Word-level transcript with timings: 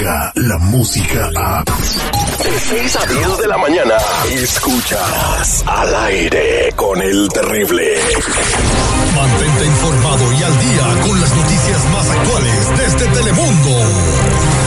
Descarga 0.00 0.32
la 0.34 0.58
música 0.58 1.30
a. 1.36 1.62
De 1.62 2.58
6 2.58 2.96
a 2.96 3.06
10 3.06 3.38
de 3.38 3.46
la 3.48 3.58
mañana. 3.58 3.96
Escuchas 4.32 5.64
al 5.66 5.94
aire 6.06 6.72
con 6.74 7.02
el 7.02 7.28
terrible. 7.28 7.98
Mantente 9.14 9.66
informado 9.66 10.32
y 10.32 10.42
al 10.42 10.58
día 10.58 11.06
con 11.06 11.20
las 11.20 11.36
noticias 11.36 11.84
más 11.92 12.10
actuales 12.10 12.78
desde 12.78 13.06
Telemundo. 13.08 14.59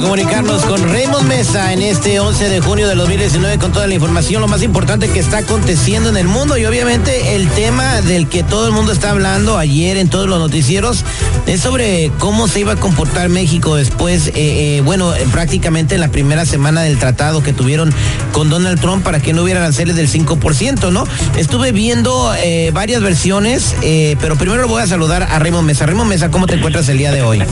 Comunicarnos 0.00 0.64
con 0.64 0.82
Raymond 0.88 1.28
Mesa 1.28 1.72
en 1.72 1.82
este 1.82 2.20
11 2.20 2.48
de 2.48 2.60
junio 2.60 2.88
de 2.88 2.94
2019 2.94 3.58
con 3.58 3.72
toda 3.72 3.86
la 3.86 3.94
información, 3.94 4.40
lo 4.40 4.48
más 4.48 4.62
importante 4.62 5.08
que 5.08 5.18
está 5.18 5.38
aconteciendo 5.38 6.08
en 6.08 6.16
el 6.16 6.26
mundo 6.26 6.56
y 6.56 6.64
obviamente 6.64 7.36
el 7.36 7.48
tema 7.48 8.00
del 8.00 8.26
que 8.28 8.42
todo 8.42 8.66
el 8.66 8.72
mundo 8.72 8.92
está 8.92 9.10
hablando 9.10 9.58
ayer 9.58 9.98
en 9.98 10.08
todos 10.08 10.28
los 10.28 10.38
noticieros 10.38 11.04
es 11.46 11.60
sobre 11.60 12.10
cómo 12.18 12.48
se 12.48 12.60
iba 12.60 12.72
a 12.72 12.76
comportar 12.76 13.28
México 13.28 13.76
después, 13.76 14.28
eh, 14.28 14.32
eh, 14.36 14.82
bueno, 14.84 15.12
prácticamente 15.32 15.96
en 15.96 16.00
la 16.00 16.08
primera 16.08 16.46
semana 16.46 16.82
del 16.82 16.98
tratado 16.98 17.42
que 17.42 17.52
tuvieron 17.52 17.92
con 18.32 18.48
Donald 18.48 18.80
Trump 18.80 19.02
para 19.04 19.20
que 19.20 19.32
no 19.32 19.42
hubiera 19.42 19.60
aranceles 19.60 19.96
del 19.96 20.08
5%, 20.08 20.90
¿no? 20.90 21.04
Estuve 21.36 21.72
viendo 21.72 22.32
eh, 22.36 22.70
varias 22.72 23.02
versiones, 23.02 23.74
pero 24.20 24.36
primero 24.36 24.66
voy 24.68 24.82
a 24.82 24.86
saludar 24.86 25.24
a 25.24 25.38
Raymond 25.38 25.66
Mesa. 25.66 25.86
Raymond 25.86 26.08
Mesa, 26.08 26.30
¿cómo 26.30 26.46
te 26.46 26.54
encuentras 26.54 26.88
el 26.88 26.98
día 26.98 27.12
de 27.12 27.22
hoy? 27.22 27.42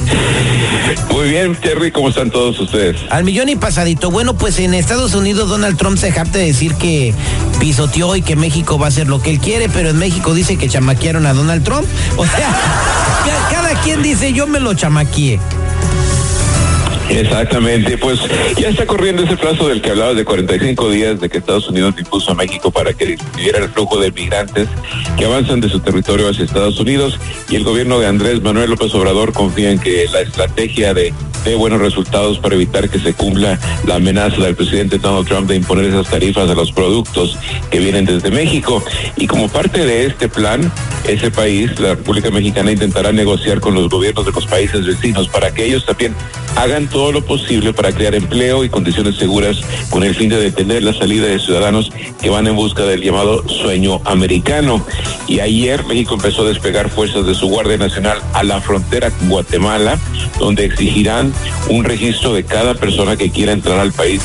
Muy 1.10 1.30
bien, 1.30 1.56
Terry, 1.56 1.90
¿cómo 1.90 2.08
están 2.08 2.30
ustedes? 2.38 2.96
Al 3.10 3.24
millón 3.24 3.48
y 3.48 3.56
pasadito. 3.56 4.10
Bueno, 4.10 4.34
pues 4.34 4.58
en 4.58 4.74
Estados 4.74 5.14
Unidos 5.14 5.48
Donald 5.48 5.76
Trump 5.76 5.98
se 5.98 6.12
jacta 6.12 6.38
de 6.38 6.46
decir 6.46 6.74
que 6.74 7.14
pisoteó 7.58 8.16
y 8.16 8.22
que 8.22 8.36
México 8.36 8.78
va 8.78 8.86
a 8.86 8.88
hacer 8.88 9.08
lo 9.08 9.20
que 9.20 9.30
él 9.30 9.40
quiere, 9.40 9.68
pero 9.68 9.90
en 9.90 9.98
México 9.98 10.34
dice 10.34 10.56
que 10.56 10.68
chamaquearon 10.68 11.26
a 11.26 11.34
Donald 11.34 11.64
Trump. 11.64 11.86
O 12.16 12.24
sea, 12.24 12.48
cada 13.50 13.80
quien 13.82 14.02
dice 14.02 14.32
yo 14.32 14.46
me 14.46 14.60
lo 14.60 14.74
chamaqueé. 14.74 15.40
Exactamente, 17.10 17.96
pues 17.98 18.20
ya 18.56 18.68
está 18.68 18.86
corriendo 18.86 19.22
ese 19.22 19.36
plazo 19.36 19.68
del 19.68 19.80
que 19.80 19.90
hablaba 19.90 20.14
de 20.14 20.24
45 20.24 20.90
días 20.90 21.20
de 21.20 21.28
que 21.28 21.38
Estados 21.38 21.68
Unidos 21.68 21.94
impuso 21.98 22.32
a 22.32 22.34
México 22.34 22.70
para 22.70 22.92
que 22.92 23.06
disminuyera 23.06 23.58
el 23.58 23.70
flujo 23.70 23.98
de 23.98 24.12
migrantes 24.12 24.68
que 25.16 25.24
avanzan 25.24 25.60
de 25.60 25.68
su 25.68 25.80
territorio 25.80 26.28
hacia 26.28 26.44
Estados 26.44 26.78
Unidos 26.78 27.18
y 27.48 27.56
el 27.56 27.64
gobierno 27.64 27.98
de 27.98 28.06
Andrés 28.06 28.42
Manuel 28.42 28.70
López 28.70 28.94
Obrador 28.94 29.32
confía 29.32 29.70
en 29.70 29.78
que 29.78 30.06
la 30.12 30.20
estrategia 30.20 30.94
de 30.94 31.12
dé 31.44 31.54
buenos 31.54 31.80
resultados 31.80 32.38
para 32.38 32.54
evitar 32.54 32.88
que 32.88 32.98
se 32.98 33.14
cumpla 33.14 33.58
la 33.86 33.96
amenaza 33.96 34.42
del 34.42 34.54
presidente 34.54 34.98
Donald 34.98 35.26
Trump 35.26 35.48
de 35.48 35.56
imponer 35.56 35.86
esas 35.86 36.08
tarifas 36.08 36.50
a 36.50 36.54
los 36.54 36.72
productos 36.72 37.38
que 37.70 37.78
vienen 37.78 38.04
desde 38.04 38.30
México. 38.30 38.82
Y 39.16 39.26
como 39.26 39.48
parte 39.48 39.84
de 39.84 40.06
este 40.06 40.28
plan, 40.28 40.70
ese 41.06 41.30
país, 41.30 41.78
la 41.80 41.90
República 41.90 42.30
Mexicana, 42.30 42.72
intentará 42.72 43.12
negociar 43.12 43.60
con 43.60 43.74
los 43.74 43.88
gobiernos 43.88 44.26
de 44.26 44.32
los 44.32 44.46
países 44.46 44.86
vecinos 44.86 45.28
para 45.28 45.52
que 45.52 45.64
ellos 45.64 45.84
también 45.86 46.14
hagan 46.56 46.88
todo 46.88 47.12
lo 47.12 47.24
posible 47.24 47.72
para 47.72 47.92
crear 47.92 48.14
empleo 48.14 48.64
y 48.64 48.68
condiciones 48.68 49.16
seguras 49.16 49.60
con 49.90 50.04
el 50.04 50.14
fin 50.14 50.28
de 50.28 50.40
detener 50.40 50.82
la 50.82 50.92
salida 50.92 51.26
de 51.26 51.38
ciudadanos 51.38 51.90
que 52.20 52.30
van 52.30 52.46
en 52.46 52.56
busca 52.56 52.84
del 52.84 53.02
llamado 53.02 53.48
sueño 53.48 54.00
americano. 54.04 54.84
Y 55.26 55.40
ayer 55.40 55.84
México 55.84 56.14
empezó 56.14 56.42
a 56.42 56.48
despegar 56.48 56.90
fuerzas 56.90 57.26
de 57.26 57.34
su 57.34 57.48
Guardia 57.48 57.76
Nacional 57.76 58.18
a 58.32 58.42
la 58.42 58.60
frontera 58.60 59.10
con 59.10 59.28
Guatemala, 59.28 59.98
donde 60.38 60.64
exigirán 60.64 61.32
un 61.68 61.84
registro 61.84 62.34
de 62.34 62.44
cada 62.44 62.74
persona 62.74 63.16
que 63.16 63.30
quiera 63.30 63.52
entrar 63.52 63.78
al 63.78 63.92
país 63.92 64.22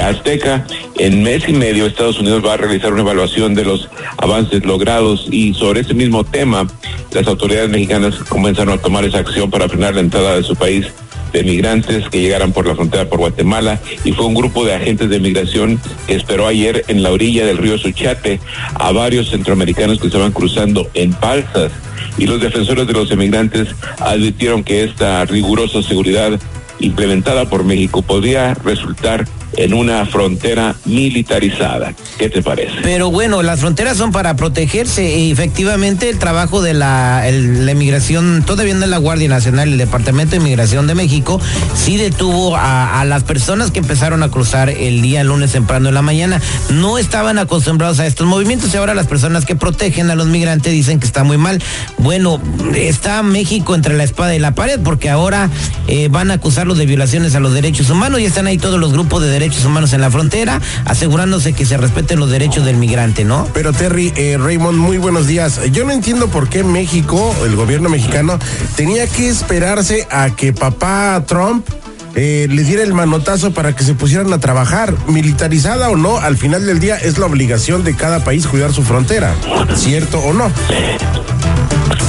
azteca. 0.00 0.66
En 0.96 1.22
mes 1.22 1.48
y 1.48 1.52
medio 1.52 1.86
Estados 1.86 2.18
Unidos 2.18 2.44
va 2.44 2.54
a 2.54 2.56
realizar 2.56 2.92
una 2.92 3.02
evaluación 3.02 3.54
de 3.54 3.64
los 3.64 3.88
avances 4.16 4.64
logrados 4.64 5.26
y 5.30 5.54
sobre 5.54 5.80
ese 5.80 5.94
mismo 5.94 6.24
tema 6.24 6.66
las 7.12 7.26
autoridades 7.26 7.70
mexicanas 7.70 8.16
comenzaron 8.28 8.74
a 8.74 8.82
tomar 8.82 9.04
esa 9.04 9.18
acción 9.18 9.50
para 9.50 9.68
frenar 9.68 9.94
la 9.94 10.00
entrada 10.00 10.36
de 10.36 10.42
su 10.42 10.56
país 10.56 10.86
de 11.34 11.42
migrantes 11.42 12.08
que 12.08 12.20
llegaran 12.20 12.52
por 12.52 12.66
la 12.66 12.76
frontera 12.76 13.08
por 13.08 13.18
Guatemala 13.18 13.80
y 14.04 14.12
fue 14.12 14.24
un 14.24 14.34
grupo 14.34 14.64
de 14.64 14.74
agentes 14.74 15.10
de 15.10 15.18
migración 15.18 15.80
que 16.06 16.14
esperó 16.14 16.46
ayer 16.46 16.84
en 16.86 17.02
la 17.02 17.10
orilla 17.10 17.44
del 17.44 17.58
río 17.58 17.76
Suchate 17.76 18.38
a 18.74 18.92
varios 18.92 19.30
centroamericanos 19.30 19.98
que 19.98 20.06
estaban 20.06 20.30
cruzando 20.30 20.88
en 20.94 21.14
balsas. 21.20 21.72
Y 22.18 22.26
los 22.26 22.40
defensores 22.40 22.86
de 22.86 22.92
los 22.92 23.10
emigrantes 23.10 23.68
advirtieron 23.98 24.62
que 24.62 24.84
esta 24.84 25.24
rigurosa 25.24 25.82
seguridad 25.82 26.38
implementada 26.78 27.50
por 27.50 27.64
México 27.64 28.02
podría 28.02 28.54
resultar 28.54 29.26
en 29.56 29.74
una 29.74 30.06
frontera 30.06 30.76
militarizada. 30.84 31.94
¿Qué 32.18 32.28
te 32.28 32.42
parece? 32.42 32.74
Pero 32.82 33.10
bueno, 33.10 33.42
las 33.42 33.60
fronteras 33.60 33.96
son 33.96 34.12
para 34.12 34.36
protegerse 34.36 35.18
y 35.18 35.30
efectivamente 35.30 36.08
el 36.08 36.18
trabajo 36.18 36.62
de 36.62 36.74
la, 36.74 37.24
la 37.30 37.72
inmigración, 37.72 38.42
todavía 38.46 38.74
no 38.74 38.86
la 38.86 38.98
Guardia 38.98 39.28
Nacional, 39.28 39.72
el 39.72 39.78
Departamento 39.78 40.32
de 40.32 40.38
Inmigración 40.38 40.86
de 40.86 40.94
México, 40.94 41.40
sí 41.74 41.96
detuvo 41.96 42.56
a, 42.56 43.00
a, 43.00 43.04
las 43.04 43.24
personas 43.24 43.70
que 43.70 43.78
empezaron 43.78 44.22
a 44.22 44.30
cruzar 44.30 44.68
el 44.68 45.00
día 45.00 45.24
lunes 45.24 45.52
temprano 45.52 45.88
en 45.88 45.94
la 45.94 46.02
mañana. 46.02 46.40
No 46.70 46.98
estaban 46.98 47.38
acostumbrados 47.38 48.00
a 48.00 48.06
estos 48.06 48.26
movimientos 48.26 48.74
y 48.74 48.76
ahora 48.76 48.94
las 48.94 49.06
personas 49.06 49.44
que 49.44 49.56
protegen 49.56 50.10
a 50.10 50.14
los 50.14 50.26
migrantes 50.26 50.72
dicen 50.72 51.00
que 51.00 51.06
está 51.06 51.24
muy 51.24 51.38
mal. 51.38 51.62
Bueno, 51.98 52.40
está 52.74 53.22
México 53.22 53.74
entre 53.74 53.96
la 53.96 54.04
espada 54.04 54.34
y 54.34 54.38
la 54.38 54.54
pared 54.54 54.80
porque 54.82 55.10
ahora 55.10 55.48
eh, 55.88 56.08
van 56.10 56.30
a 56.30 56.34
acusarlos 56.34 56.78
de 56.78 56.86
violaciones 56.86 57.34
a 57.34 57.40
los 57.40 57.54
derechos 57.54 57.90
humanos 57.90 58.20
y 58.20 58.24
están 58.24 58.46
ahí 58.46 58.58
todos 58.58 58.78
los 58.78 58.92
grupos 58.92 59.22
de 59.22 59.28
derechos 59.28 59.43
derechos 59.44 59.64
humanos 59.66 59.92
en 59.92 60.00
la 60.00 60.10
frontera, 60.10 60.60
asegurándose 60.86 61.52
que 61.52 61.66
se 61.66 61.76
respeten 61.76 62.18
los 62.18 62.30
derechos 62.30 62.64
del 62.64 62.76
migrante, 62.76 63.24
¿no? 63.24 63.46
Pero 63.52 63.74
Terry, 63.74 64.10
eh, 64.16 64.38
Raymond, 64.40 64.78
muy 64.78 64.96
buenos 64.96 65.26
días. 65.26 65.60
Yo 65.70 65.84
no 65.84 65.92
entiendo 65.92 66.28
por 66.28 66.48
qué 66.48 66.64
México, 66.64 67.34
el 67.44 67.54
gobierno 67.54 67.90
mexicano, 67.90 68.38
tenía 68.74 69.06
que 69.06 69.28
esperarse 69.28 70.08
a 70.10 70.30
que 70.30 70.54
papá 70.54 71.22
Trump 71.26 71.66
eh, 72.14 72.46
les 72.48 72.68
diera 72.68 72.82
el 72.82 72.94
manotazo 72.94 73.52
para 73.52 73.76
que 73.76 73.84
se 73.84 73.92
pusieran 73.92 74.32
a 74.32 74.38
trabajar, 74.38 74.94
militarizada 75.08 75.90
o 75.90 75.96
no, 75.96 76.18
al 76.18 76.38
final 76.38 76.64
del 76.64 76.80
día 76.80 76.96
es 76.96 77.18
la 77.18 77.26
obligación 77.26 77.84
de 77.84 77.94
cada 77.94 78.24
país 78.24 78.46
cuidar 78.46 78.72
su 78.72 78.82
frontera, 78.82 79.34
¿cierto 79.74 80.20
o 80.20 80.32
no? 80.32 80.50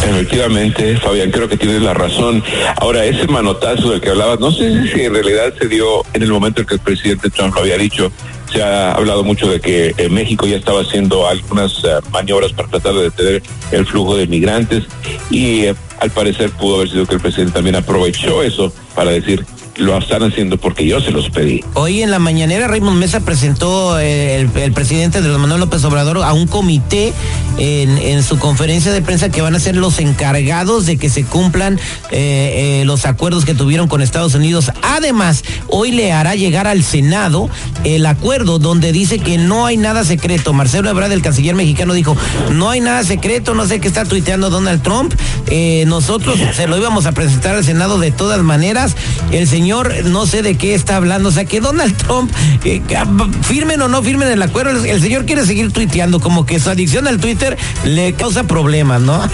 Efectivamente, 0.06 0.98
Fabián, 0.98 1.32
creo 1.32 1.50
que 1.50 1.58
tienes 1.58 1.82
la 1.82 1.94
razón. 1.94 2.44
Ahora, 2.78 3.06
ese 3.06 3.28
manotazo 3.28 3.92
del 3.92 4.02
que 4.02 4.10
hablabas, 4.10 4.40
no 4.40 4.52
sé 4.52 4.88
si 4.88 5.02
en 5.02 5.14
realidad 5.14 5.54
se 5.60 5.68
dio 5.68 6.04
en 6.14 6.22
el 6.22 6.30
momento 6.30 6.62
en 6.62 6.68
que 6.68 6.76
el 6.76 6.80
presidente 6.80 7.30
Trump 7.30 7.56
lo 7.56 7.62
había 7.62 7.78
dicho. 7.78 8.12
Se 8.52 8.62
ha 8.62 8.94
hablado 8.94 9.24
mucho 9.24 9.50
de 9.50 9.60
que 9.60 9.94
eh, 9.98 10.10
México 10.10 10.46
ya 10.46 10.58
estaba 10.58 10.82
haciendo 10.82 11.28
algunas 11.28 11.84
uh, 11.84 12.02
maniobras 12.12 12.54
para 12.54 12.70
tratar 12.70 12.94
de 12.94 13.04
detener 13.04 13.44
el 13.72 13.86
flujo 13.86 14.16
de 14.16 14.28
migrantes 14.28 14.84
y 15.32 15.68
uh, 15.68 15.76
al 16.00 16.12
parecer 16.12 16.52
pudo 16.52 16.76
haber 16.76 16.90
sido 16.90 17.06
que 17.08 17.16
el 17.16 17.22
presidente 17.22 17.54
también 17.54 17.76
aprovechó 17.76 18.44
eso 18.44 18.72
para 18.94 19.12
decir 19.12 19.44
lo 19.78 19.98
están 19.98 20.24
haciendo 20.24 20.58
porque 20.58 20.86
yo 20.88 21.02
se 21.02 21.12
los 21.12 21.30
pedí. 21.30 21.64
Hoy 21.74 22.02
en 22.02 22.12
la 22.12 22.20
mañanera 22.20 22.68
Raymond 22.68 22.98
Mesa 22.98 23.20
presentó 23.20 24.00
eh, 24.00 24.40
el, 24.40 24.72
presidente 24.72 25.22
de 25.22 25.38
Manuel 25.38 25.60
López 25.60 25.84
Obrador 25.84 26.24
a 26.24 26.34
un 26.34 26.48
comité 26.48 27.14
en, 27.58 27.98
en, 27.98 28.24
su 28.24 28.40
conferencia 28.40 28.92
de 28.92 29.02
prensa 29.02 29.30
que 29.30 29.42
van 29.42 29.56
a 29.56 29.60
ser 29.60 29.76
los 29.76 30.00
encargados 30.00 30.86
de 30.86 30.98
que 30.98 31.10
se 31.10 31.24
cumplan 31.24 31.80
eh, 32.12 32.82
eh, 32.82 32.84
los 32.86 33.06
acuerdos 33.06 33.46
que 33.46 33.54
tuvieron 33.54 33.88
con 33.88 34.02
Estados 34.02 34.36
Unidos. 34.36 34.72
Además, 34.82 35.44
hoy 35.68 35.92
le 35.92 36.12
hará 36.12 36.36
llegar 36.36 36.68
al 36.68 36.84
Senado 36.84 37.50
el 37.84 38.06
acuerdo 38.06 38.60
donde 38.60 38.92
dice 38.92 39.20
que 39.20 39.38
no 39.38 39.66
hay 39.66 39.78
nada 39.78 40.04
secreto. 40.04 40.54
Marcelo 40.54 40.90
Ebrard, 40.90 41.12
el 41.12 41.22
canciller 41.22 41.56
mexicano, 41.56 41.94
dijo, 41.94 42.16
no 42.52 42.70
hay 42.70 42.80
nada 42.80 43.04
secreto, 43.04 43.54
no 43.54 43.66
sé 43.66 43.80
qué 43.80 43.88
está 43.88 44.06
tuiteando 44.06 44.50
Donald 44.50 44.82
Trump. 44.82 45.14
nosotros 45.86 46.40
se 46.56 46.68
lo 46.68 46.78
íbamos 46.78 47.06
a 47.06 47.12
presentar 47.12 47.56
al 47.56 47.64
Senado 47.64 48.00
de 48.00 48.12
todas 48.12 48.42
maneras. 48.42 48.96
El 49.32 49.48
señor 49.48 49.65
señor 49.66 50.06
no 50.06 50.28
sé 50.28 50.44
de 50.44 50.60
qué 50.60 50.76
está 50.76 50.98
hablando. 50.98 51.30
O 51.30 51.32
sea, 51.32 51.46
que 51.46 51.60
Donald 51.60 51.98
Trump, 51.98 52.32
eh, 52.64 52.84
firmen 53.42 53.82
o 53.82 53.88
no 53.88 54.04
firmen 54.04 54.28
el 54.28 54.44
acuerdo, 54.44 54.80
el, 54.80 54.86
el, 54.86 55.02
señor 55.02 55.26
quiere 55.26 55.44
seguir 55.44 55.72
tuiteando, 55.72 56.20
como 56.20 56.46
que 56.46 56.60
su 56.60 56.70
adicción 56.70 57.08
al 57.08 57.20
Twitter 57.20 57.58
le 57.84 58.14
causa 58.14 58.44
problemas, 58.44 59.02
¿no? 59.02 59.20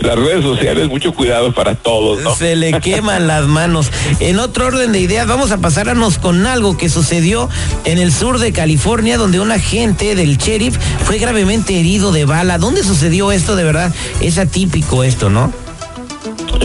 Las 0.00 0.16
redes 0.16 0.42
sociales, 0.42 0.88
mucho 0.88 1.12
cuidado 1.12 1.52
para 1.52 1.74
todos, 1.74 2.22
¿no? 2.22 2.34
Se 2.34 2.56
le 2.56 2.80
queman 2.80 3.26
las 3.26 3.46
manos. 3.46 3.90
En 4.20 4.38
otro 4.38 4.68
orden 4.68 4.92
de 4.92 5.00
ideas, 5.00 5.26
vamos 5.26 5.50
a 5.50 5.58
pasarnos 5.58 6.16
con 6.16 6.46
algo 6.46 6.78
que 6.78 6.88
sucedió 6.88 7.50
en 7.84 7.98
el 7.98 8.10
sur 8.10 8.38
de 8.38 8.52
California, 8.52 9.18
donde 9.18 9.38
un 9.38 9.52
agente 9.52 10.14
del 10.14 10.38
sheriff 10.38 10.78
fue 11.04 11.18
gravemente 11.18 11.78
herido 11.78 12.10
de 12.10 12.24
bala. 12.24 12.56
¿Dónde 12.56 12.82
sucedió 12.82 13.32
esto 13.32 13.54
de 13.54 13.64
verdad? 13.64 13.92
Es 14.22 14.38
atípico 14.38 15.04
esto, 15.04 15.28
¿no? 15.28 15.52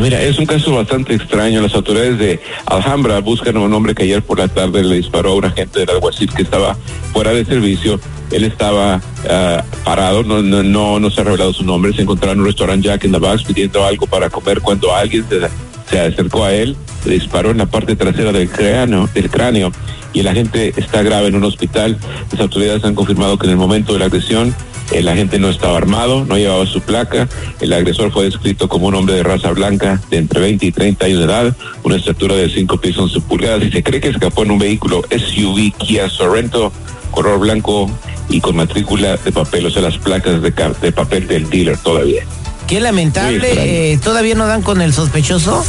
Mira, 0.01 0.21
es 0.21 0.39
un 0.39 0.45
caso 0.45 0.75
bastante 0.75 1.13
extraño. 1.13 1.61
Las 1.61 1.75
autoridades 1.75 2.17
de 2.17 2.39
Alhambra 2.65 3.19
buscan 3.19 3.57
a 3.57 3.59
un 3.59 3.73
hombre 3.73 3.93
que 3.93 4.03
ayer 4.03 4.21
por 4.21 4.39
la 4.39 4.47
tarde 4.47 4.81
le 4.83 4.95
disparó 4.95 5.31
a 5.31 5.35
un 5.35 5.45
agente 5.45 5.79
del 5.79 5.89
alguacil 5.89 6.33
que 6.33 6.43
estaba 6.43 6.77
fuera 7.11 7.31
de 7.31 7.43
servicio. 7.43 7.99
Él 8.31 8.45
estaba 8.45 8.97
uh, 8.97 9.83
parado, 9.83 10.23
no, 10.23 10.41
no, 10.41 10.63
no, 10.63 10.99
no, 10.99 11.09
se 11.09 11.19
ha 11.19 11.25
revelado 11.25 11.51
su 11.51 11.65
nombre. 11.65 11.91
Se 11.93 12.03
encontraba 12.03 12.33
en 12.33 12.39
un 12.39 12.45
restaurante 12.45 12.87
Jack 12.87 13.01
the 13.01 13.07
Box 13.09 13.43
pidiendo 13.43 13.83
algo 13.83 14.07
para 14.07 14.29
comer 14.29 14.61
cuando 14.61 14.95
alguien 14.95 15.25
se, 15.27 15.41
se 15.89 15.99
acercó 15.99 16.45
a 16.45 16.53
él, 16.53 16.77
le 17.05 17.15
disparó 17.15 17.51
en 17.51 17.57
la 17.57 17.65
parte 17.65 17.95
trasera 17.95 18.31
del 18.31 18.49
cráneo, 18.49 19.09
del 19.13 19.29
cráneo 19.29 19.71
y 20.13 20.21
el 20.21 20.27
agente 20.27 20.73
está 20.77 21.01
grave 21.01 21.27
en 21.27 21.35
un 21.35 21.43
hospital. 21.43 21.97
Las 22.31 22.41
autoridades 22.41 22.83
han 22.83 22.95
confirmado 22.95 23.37
que 23.37 23.45
en 23.45 23.51
el 23.51 23.57
momento 23.57 23.93
de 23.93 23.99
la 23.99 24.05
agresión 24.05 24.55
El 24.91 25.07
agente 25.07 25.37
no 25.37 25.49
estaba 25.49 25.77
armado, 25.77 26.25
no 26.25 26.35
llevaba 26.35 26.65
su 26.65 26.81
placa. 26.81 27.29
El 27.61 27.73
agresor 27.73 28.11
fue 28.11 28.25
descrito 28.25 28.67
como 28.67 28.87
un 28.87 28.95
hombre 28.95 29.15
de 29.15 29.23
raza 29.23 29.51
blanca 29.51 30.01
de 30.09 30.17
entre 30.17 30.41
20 30.41 30.65
y 30.65 30.71
30 30.71 31.05
años 31.05 31.19
de 31.19 31.25
edad, 31.25 31.55
una 31.83 31.95
estatura 31.95 32.35
de 32.35 32.49
5 32.49 32.81
pies 32.81 32.97
11 32.97 33.21
pulgadas 33.21 33.63
y 33.63 33.71
se 33.71 33.83
cree 33.83 34.01
que 34.01 34.07
escapó 34.09 34.43
en 34.43 34.51
un 34.51 34.57
vehículo 34.57 35.03
SUV 35.11 35.73
Kia 35.77 36.09
Sorrento, 36.09 36.71
color 37.11 37.39
blanco 37.39 37.87
y 38.29 38.41
con 38.41 38.55
matrícula 38.55 39.17
de 39.17 39.31
papel, 39.31 39.67
o 39.67 39.69
sea, 39.69 39.83
las 39.83 39.97
placas 39.97 40.41
de, 40.41 40.51
de 40.81 40.91
papel 40.91 41.27
del 41.27 41.49
dealer 41.49 41.77
todavía. 41.77 42.23
Qué 42.67 42.79
lamentable, 42.79 43.93
eh, 43.93 43.97
¿todavía 44.03 44.35
no 44.35 44.45
dan 44.45 44.61
con 44.61 44.81
el 44.81 44.93
sospechoso? 44.93 45.63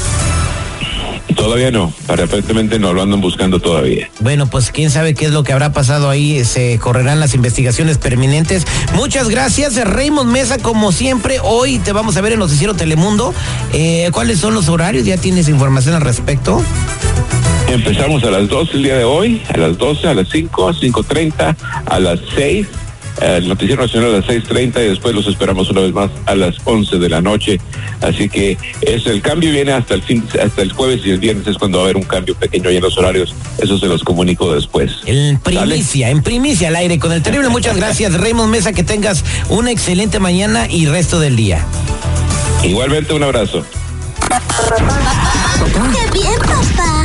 Todavía 1.41 1.71
no, 1.71 1.91
aparentemente 2.07 2.79
no 2.79 2.93
lo 2.93 3.01
andan 3.01 3.23
buscando 3.23 3.61
todavía. 3.61 4.11
Bueno, 4.21 4.51
pues 4.51 4.71
quién 4.71 4.91
sabe 4.91 5.15
qué 5.15 5.25
es 5.25 5.33
lo 5.33 5.43
que 5.43 5.55
habrá 5.55 5.73
pasado 5.73 6.11
ahí, 6.11 6.45
se 6.45 6.79
correrán 6.79 7.19
las 7.19 7.35
investigaciones 7.35 7.97
permanentes. 7.97 8.67
Muchas 8.95 9.31
gracias, 9.31 9.83
Raymond 9.83 10.31
Mesa, 10.31 10.59
como 10.59 10.93
siempre, 10.93 11.39
hoy 11.43 11.79
te 11.79 11.93
vamos 11.93 12.19
a 12.19 12.21
ver 12.21 12.35
en 12.35 12.41
Noticiero 12.41 12.75
Telemundo. 12.75 13.33
Eh, 13.73 14.11
¿Cuáles 14.13 14.39
son 14.39 14.53
los 14.53 14.69
horarios? 14.69 15.07
¿Ya 15.07 15.17
tienes 15.17 15.49
información 15.49 15.95
al 15.95 16.03
respecto? 16.03 16.63
Empezamos 17.69 18.23
a 18.25 18.31
las 18.31 18.47
12 18.47 18.77
el 18.77 18.83
día 18.83 18.97
de 18.97 19.05
hoy, 19.05 19.41
a 19.49 19.57
las 19.57 19.79
12, 19.79 20.09
a 20.09 20.15
las 20.15 20.29
5, 20.29 20.69
a 20.69 20.75
5.30, 20.75 21.57
a 21.87 22.01
las 22.01 22.21
6 22.37 22.67
el 23.21 23.49
Noticiero 23.49 23.83
Nacional 23.83 24.15
a 24.15 24.19
las 24.19 24.27
6.30 24.27 24.85
y 24.85 24.89
después 24.89 25.15
los 25.15 25.27
esperamos 25.27 25.71
una 25.71 25.83
vez 25.83 25.93
más 25.93 26.11
a 26.27 26.35
las 26.35 26.57
11 26.65 26.99
de 26.99 27.09
la 27.09 27.21
noche. 27.21 27.61
Así 28.01 28.29
que 28.29 28.57
es 28.81 29.07
el 29.07 29.21
cambio 29.21 29.51
viene 29.53 29.73
hasta 29.73 29.95
el 29.95 30.03
fin, 30.03 30.27
hasta 30.43 30.63
el 30.63 30.73
jueves 30.73 31.03
y 31.05 31.11
el 31.11 31.19
viernes 31.19 31.47
es 31.47 31.59
cuando 31.59 31.79
va 31.79 31.85
a 31.85 31.87
haber 31.87 31.97
un 31.97 32.05
cambio 32.05 32.35
pequeño 32.35 32.69
ahí 32.71 32.77
en 32.77 32.83
los 32.83 32.97
horarios. 32.97 33.35
Eso 33.59 33.79
se 33.79 33.87
los 33.87 34.03
comunico 34.03 34.53
después. 34.55 34.93
En 35.07 35.39
primicia, 35.39 36.11
en 36.11 36.23
primicia 36.23 36.69
al 36.69 36.77
aire 36.77 36.99
con 36.99 37.13
el 37.13 37.23
terrible. 37.23 37.49
Muchas 37.51 37.77
gracias, 37.77 38.15
Raymond 38.15 38.51
Mesa, 38.51 38.73
que 38.73 38.85
tengas 38.85 39.25
una 39.49 39.71
excelente 39.71 40.19
mañana 40.19 40.67
y 40.71 40.87
resto 40.87 41.21
del 41.21 41.37
día. 41.37 41.65
Igualmente 42.63 43.15
un 43.15 43.23
abrazo. 43.23 43.65
¡Qué 44.29 46.19
bien, 46.19 46.39
papá! 46.39 47.05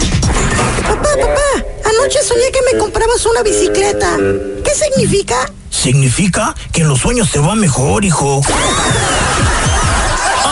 Papá, 0.88 1.10
papá, 1.20 1.66
anoche 1.90 2.20
soñé 2.24 2.52
que 2.52 2.74
me 2.74 2.80
comprabas 2.80 3.26
una 3.26 3.42
bicicleta. 3.42 4.18
¿Qué 4.64 4.72
significa? 4.72 5.52
Significa 5.86 6.56
que 6.72 6.82
en 6.82 6.88
los 6.88 7.00
sueños 7.00 7.30
te 7.32 7.38
va 7.38 7.54
mejor, 7.54 8.04
hijo. 8.04 8.42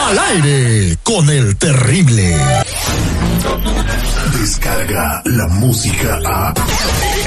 Al 0.06 0.16
aire 0.16 0.96
con 1.02 1.28
el 1.28 1.56
terrible. 1.56 2.38
Descarga 4.38 5.22
la 5.24 5.48
música 5.48 6.20
a. 6.24 6.54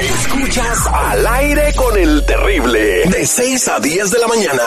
Escuchas 0.00 0.86
al 0.86 1.26
aire 1.26 1.74
con 1.74 1.98
el 1.98 2.24
terrible. 2.24 3.02
De 3.10 3.26
6 3.26 3.68
a 3.68 3.78
10 3.78 4.10
de 4.10 4.18
la 4.18 4.26
mañana. 4.26 4.62